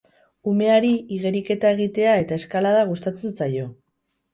[0.51, 3.73] Umeari igeriketa egitea eta eskalada gustatzen zaizkio.